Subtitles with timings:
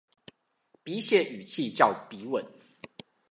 [0.83, 2.43] 筆寫語氣叫筆吻